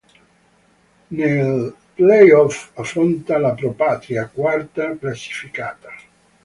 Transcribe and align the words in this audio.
Nei 1.19 1.43
play-off 1.99 2.71
affronta 2.85 3.37
la 3.37 3.51
Pro 3.53 3.69
Patria, 3.83 4.27
quarta 4.33 4.93
classificata. 4.97 5.93